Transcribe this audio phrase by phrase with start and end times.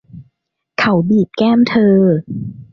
[0.79, 1.97] เขาบีบแก้มเธอ